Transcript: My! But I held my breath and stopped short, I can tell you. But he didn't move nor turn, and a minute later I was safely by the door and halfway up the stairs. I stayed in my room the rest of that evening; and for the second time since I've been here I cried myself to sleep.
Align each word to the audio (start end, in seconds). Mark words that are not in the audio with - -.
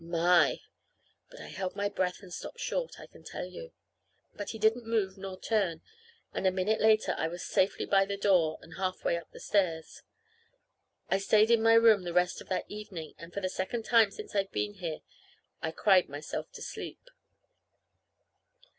My! 0.03 0.61
But 1.29 1.41
I 1.41 1.47
held 1.49 1.75
my 1.75 1.87
breath 1.87 2.23
and 2.23 2.33
stopped 2.33 2.59
short, 2.59 2.99
I 2.99 3.05
can 3.05 3.23
tell 3.23 3.45
you. 3.45 3.71
But 4.33 4.49
he 4.49 4.57
didn't 4.57 4.87
move 4.87 5.15
nor 5.15 5.39
turn, 5.39 5.81
and 6.33 6.47
a 6.47 6.51
minute 6.51 6.81
later 6.81 7.13
I 7.19 7.27
was 7.27 7.45
safely 7.45 7.85
by 7.85 8.05
the 8.05 8.17
door 8.17 8.57
and 8.63 8.77
halfway 8.77 9.15
up 9.15 9.29
the 9.29 9.39
stairs. 9.39 10.01
I 11.11 11.19
stayed 11.19 11.51
in 11.51 11.61
my 11.61 11.73
room 11.73 12.01
the 12.01 12.13
rest 12.13 12.41
of 12.41 12.49
that 12.49 12.65
evening; 12.67 13.13
and 13.19 13.31
for 13.31 13.41
the 13.41 13.47
second 13.49 13.85
time 13.85 14.09
since 14.09 14.33
I've 14.35 14.51
been 14.51 14.73
here 14.73 15.01
I 15.61 15.69
cried 15.69 16.09
myself 16.09 16.51
to 16.53 16.63
sleep. 16.63 17.07